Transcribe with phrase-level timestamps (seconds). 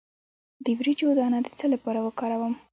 [0.65, 2.53] د وریجو دانه د څه لپاره وکاروم؟